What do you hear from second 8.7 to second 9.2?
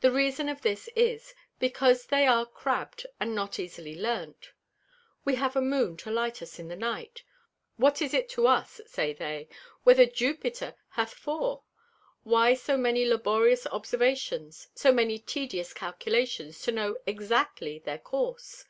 say